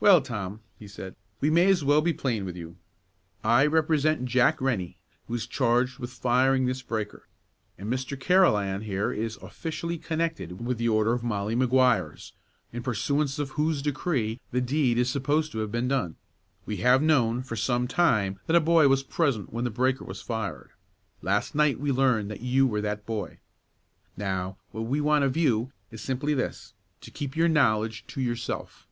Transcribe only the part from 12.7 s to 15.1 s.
in pursuance of whose decree the deed is